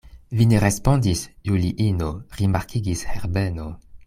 [0.37, 2.09] Vi ne respondis, Juliino,
[2.41, 3.73] rimarkigis Herbeno.